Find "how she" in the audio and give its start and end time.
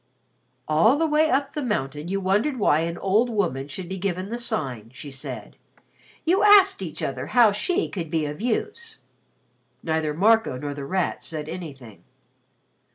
7.27-7.87